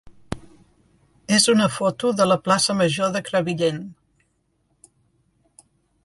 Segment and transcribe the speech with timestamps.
[1.37, 3.81] és una foto de la plaça major de Crevillent.